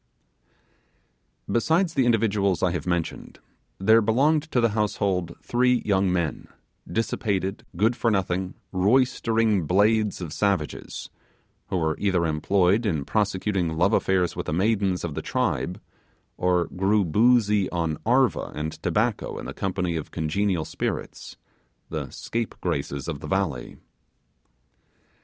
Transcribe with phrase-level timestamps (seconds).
[1.47, 3.37] Besides the individuals I have mentioned,
[3.77, 6.47] there belonged to the household three young men,
[6.91, 11.11] dissipated, good for nothing, roystering blades of savages,
[11.67, 15.79] who were either employed in prosecuting love affairs with the maidens of the tribe,
[16.35, 21.37] or grew boozy on 'arva' and tobacco in the company of congenial spirits,
[21.89, 23.77] the scapegraces of the valley.